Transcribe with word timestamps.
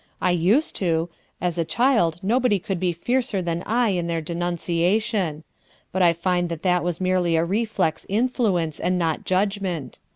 I 0.19 0.31
used 0.31 0.75
to. 0.77 1.09
M 1.39 1.45
a 1.49 1.63
chiM 1.63 2.17
nobody 2.23 2.57
could 2.57 2.79
be 2.79 2.91
fiercer 2.91 3.39
than 3.39 3.61
I 3.67 3.89
in 3.89 4.07
their 4.07 4.19
denunciation; 4.19 5.43
but 5.91 6.01
I 6.01 6.11
find 6.11 6.49
that 6.49 6.63
that 6.63 6.83
was 6.83 6.99
merely 6.99 7.35
a 7.37 7.45
tcHcx 7.45 8.07
influence, 8.09 8.79
and 8.79 8.97
not 8.97 9.25
judgment. 9.25 9.99